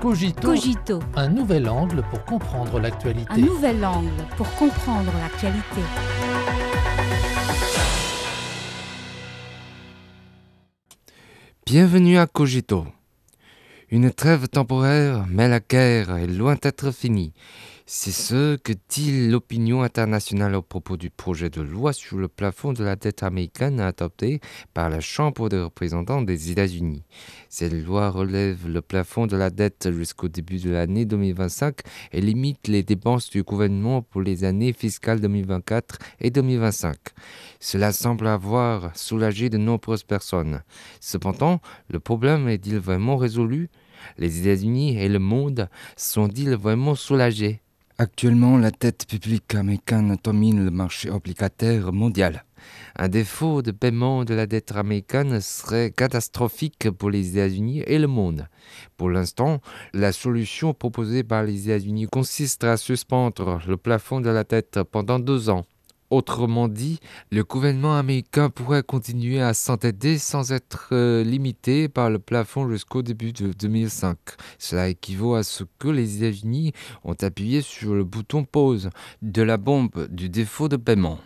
[0.00, 3.32] Cogito, Cogito, un nouvel angle pour comprendre l'actualité.
[3.32, 5.80] un nouvel angle pour comprendre l'actualité.
[11.66, 12.86] Bienvenue à Cogito.
[13.90, 17.32] Une trêve temporaire, mais la guerre est loin d'être finie.
[17.90, 22.74] C'est ce que dit l'opinion internationale au propos du projet de loi sur le plafond
[22.74, 24.42] de la dette américaine adopté
[24.74, 27.02] par la Chambre des représentants des États-Unis.
[27.48, 31.76] Cette loi relève le plafond de la dette jusqu'au début de l'année 2025
[32.12, 36.94] et limite les dépenses du gouvernement pour les années fiscales 2024 et 2025.
[37.58, 40.62] Cela semble avoir soulagé de nombreuses personnes.
[41.00, 43.70] Cependant, le problème est-il vraiment résolu?
[44.18, 47.62] Les États-Unis et le monde sont-ils vraiment soulagés?
[48.00, 52.44] Actuellement, la dette publique américaine domine le marché obligataire mondial.
[52.94, 58.06] Un défaut de paiement de la dette américaine serait catastrophique pour les États-Unis et le
[58.06, 58.46] monde.
[58.96, 59.60] Pour l'instant,
[59.94, 65.18] la solution proposée par les États-Unis consiste à suspendre le plafond de la dette pendant
[65.18, 65.66] deux ans.
[66.10, 72.18] Autrement dit, le gouvernement américain pourrait continuer à s'entêter sans être euh, limité par le
[72.18, 74.16] plafond jusqu'au début de 2005.
[74.58, 76.72] Cela équivaut à ce que les États-Unis
[77.04, 78.88] ont appuyé sur le bouton pause
[79.20, 81.18] de la bombe du défaut de paiement.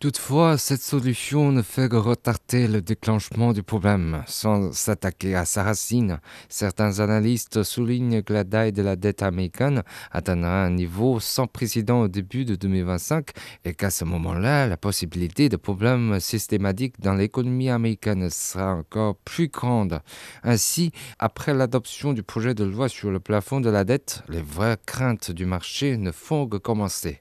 [0.00, 5.64] Toutefois, cette solution ne fait que retarder le déclenchement du problème sans s'attaquer à sa
[5.64, 6.20] racine.
[6.48, 9.82] Certains analystes soulignent que la taille de la dette américaine
[10.12, 13.30] atteindra un niveau sans précédent au début de 2025
[13.64, 19.48] et qu'à ce moment-là, la possibilité de problèmes systématiques dans l'économie américaine sera encore plus
[19.48, 20.00] grande.
[20.44, 24.78] Ainsi, après l'adoption du projet de loi sur le plafond de la dette, les vraies
[24.86, 27.20] craintes du marché ne font que commencer.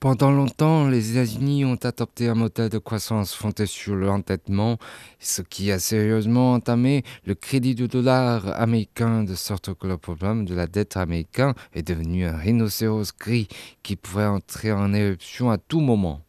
[0.00, 4.78] Pendant longtemps, les États-Unis ont adopté un modèle de croissance fondé sur l'entêtement,
[5.18, 10.44] ce qui a sérieusement entamé le crédit du dollar américain, de sorte que le problème
[10.44, 13.48] de la dette américaine est devenu un rhinocéros gris
[13.82, 16.20] qui pourrait entrer en éruption à tout moment.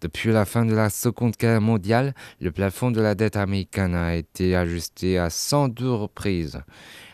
[0.00, 4.14] Depuis la fin de la Seconde Guerre mondiale, le plafond de la dette américaine a
[4.14, 6.60] été ajusté à 102 reprises.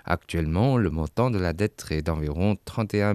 [0.04, 3.14] Actuellement, le montant de la dette est d'environ 31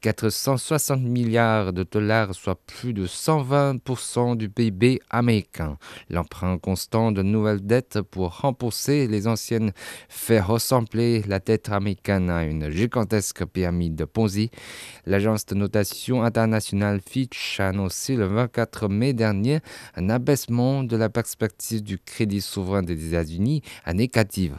[0.00, 5.78] 460 milliards de dollars, soit plus de 120% du PIB américain.
[6.10, 9.72] L'emprunt constant de nouvelles dettes pour rembourser les anciennes
[10.08, 14.50] fait ressembler la dette américaine à une gigantesque pyramide de Ponzi.
[15.06, 19.60] L'agence de notation internationale Fitch a annoncé le 24 mai dernier
[19.96, 24.58] un abaissement de la perspective du crédit souverain des États-Unis à négative.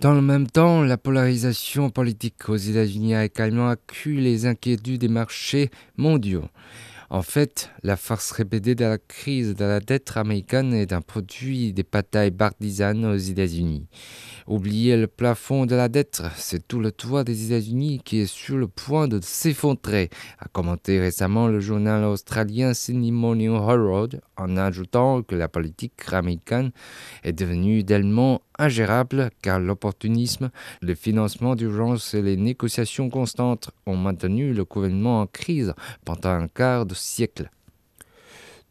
[0.00, 5.08] Dans le même temps, la polarisation politique aux États-Unis a également accru les inquiétudes des
[5.08, 6.44] marchés mondiaux.
[7.08, 11.72] En fait, la force répétée de la crise de la dette américaine est un produit
[11.72, 13.86] des batailles partisanes aux États-Unis.
[14.46, 18.56] Oublier le plafond de la dette, c'est tout le toit des États-Unis qui est sur
[18.56, 20.08] le point de s'effondrer,
[20.38, 26.70] a commenté récemment le journal australien Sydney Morning Herald en ajoutant que la politique américaine
[27.24, 34.52] est devenue tellement ingérable car l'opportunisme, le financement d'urgence et les négociations constantes ont maintenu
[34.52, 35.74] le gouvernement en crise
[36.04, 37.50] pendant un quart de siècle.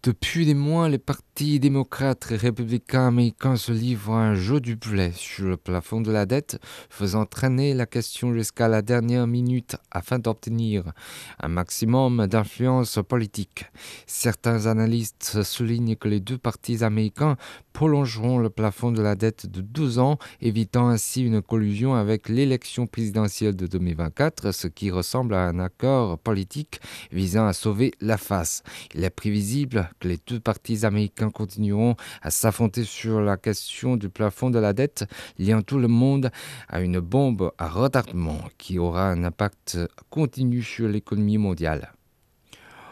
[0.04, 1.00] Depuis des mois, les
[1.36, 6.10] démocrates et républicains américains se livrent à un jeu du blé sur le plafond de
[6.10, 6.58] la dette,
[6.90, 10.94] faisant traîner la question jusqu'à la dernière minute afin d'obtenir
[11.42, 13.66] un maximum d'influence politique.
[14.08, 17.36] Certains analystes soulignent que les deux partis américains
[17.74, 22.88] prolongeront le plafond de la dette de 12 ans, évitant ainsi une collusion avec l'élection
[22.88, 26.80] présidentielle de 2024, ce qui ressemble à un accord politique
[27.12, 28.64] visant à sauver la face.
[28.94, 34.10] Il est prévisible que les deux partis américains continueront à s'affronter sur la question du
[34.10, 35.06] plafond de la dette,
[35.40, 36.32] liant tout le monde
[36.70, 41.95] à une bombe à retardement qui aura un impact continu sur l'économie mondiale.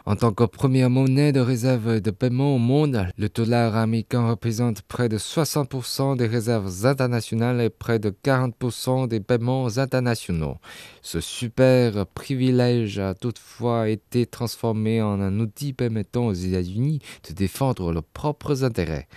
[0.06, 4.82] En tant que première monnaie de réserve de paiement au monde, le dollar américain représente
[4.82, 10.58] près de 60% des réserves internationales et près de 40% des paiements internationaux.
[11.00, 17.90] Ce super privilège a toutefois été transformé en un outil permettant aux États-Unis de défendre
[17.90, 19.08] leurs propres intérêts.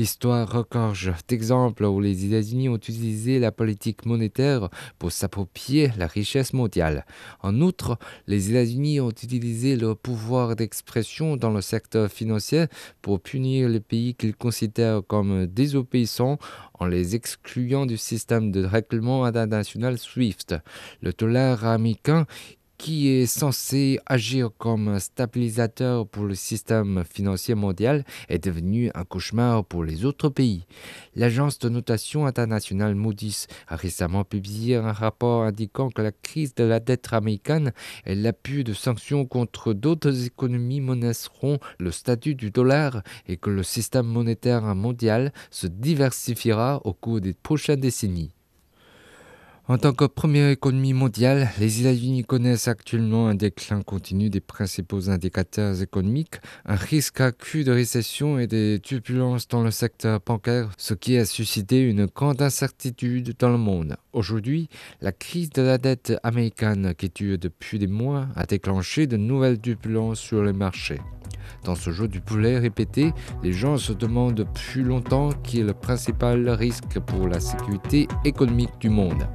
[0.00, 6.54] L'histoire regorge d'exemples où les États-Unis ont utilisé la politique monétaire pour s'approprier la richesse
[6.54, 7.04] mondiale.
[7.42, 12.64] En outre, les États-Unis ont utilisé leur pouvoir d'expression dans le secteur financier
[13.02, 16.38] pour punir les pays qu'ils considèrent comme désobéissants
[16.78, 20.54] en les excluant du système de règlement international SWIFT.
[21.02, 22.24] Le dollar américain
[22.80, 29.66] qui est censé agir comme stabilisateur pour le système financier mondial, est devenu un cauchemar
[29.66, 30.64] pour les autres pays.
[31.14, 36.64] L'agence de notation internationale Moody's a récemment publié un rapport indiquant que la crise de
[36.64, 37.72] la dette américaine
[38.06, 43.62] et l'appui de sanctions contre d'autres économies menaceront le statut du dollar et que le
[43.62, 48.32] système monétaire mondial se diversifiera au cours des prochaines décennies.
[49.70, 55.08] En tant que première économie mondiale, les États-Unis connaissent actuellement un déclin continu des principaux
[55.10, 60.94] indicateurs économiques, un risque accru de récession et des turbulences dans le secteur bancaire, ce
[60.94, 63.96] qui a suscité une grande incertitude dans le monde.
[64.12, 64.68] Aujourd'hui,
[65.02, 69.60] la crise de la dette américaine qui dure depuis des mois a déclenché de nouvelles
[69.60, 70.98] turbulences sur les marchés.
[71.62, 73.12] Dans ce jeu du poulet répété,
[73.44, 78.76] les gens se demandent depuis longtemps qui est le principal risque pour la sécurité économique
[78.80, 79.28] du monde.